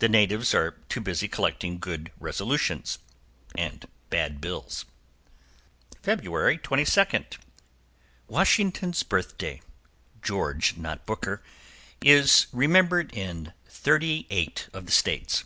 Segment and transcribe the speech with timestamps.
[0.00, 2.98] The natives are too busy collecting good resolutions
[3.54, 4.84] and bad bills.
[6.02, 7.38] =FEBRUARY 22,
[8.26, 9.62] Washington's Birthday.=
[10.22, 11.40] (George, not Booker),
[12.02, 15.44] is remembered by thirty eight of the States.